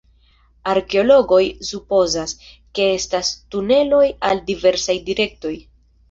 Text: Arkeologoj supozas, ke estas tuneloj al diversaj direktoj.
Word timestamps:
Arkeologoj 0.69 1.41
supozas, 1.67 2.33
ke 2.79 2.87
estas 2.93 3.29
tuneloj 3.55 4.01
al 4.31 4.41
diversaj 4.49 4.97
direktoj. 5.11 5.53